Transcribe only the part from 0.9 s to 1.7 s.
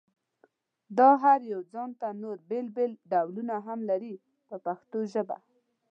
دا هر یو